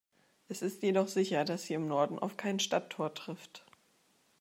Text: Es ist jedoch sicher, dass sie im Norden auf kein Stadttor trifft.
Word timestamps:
Es 0.47 0.63
ist 0.63 0.81
jedoch 0.81 1.07
sicher, 1.07 1.45
dass 1.45 1.61
sie 1.65 1.75
im 1.75 1.87
Norden 1.87 2.17
auf 2.17 2.35
kein 2.35 2.59
Stadttor 2.59 3.13
trifft. 3.13 3.67